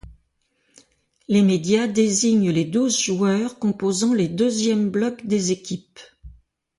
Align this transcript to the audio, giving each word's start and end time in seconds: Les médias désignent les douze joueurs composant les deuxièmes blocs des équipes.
Les 1.27 1.43
médias 1.43 1.85
désignent 1.85 2.49
les 2.49 2.65
douze 2.65 2.97
joueurs 2.99 3.59
composant 3.59 4.13
les 4.15 4.27
deuxièmes 4.29 4.89
blocs 4.89 5.27
des 5.27 5.51
équipes. 5.51 5.99